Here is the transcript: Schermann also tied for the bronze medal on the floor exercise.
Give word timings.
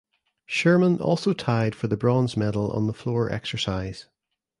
Schermann 0.47 0.99
also 0.99 1.31
tied 1.31 1.75
for 1.75 1.85
the 1.85 1.95
bronze 1.95 2.35
medal 2.35 2.71
on 2.71 2.87
the 2.87 2.91
floor 2.93 3.31
exercise. 3.31 4.07